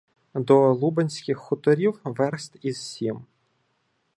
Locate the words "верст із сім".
2.05-3.25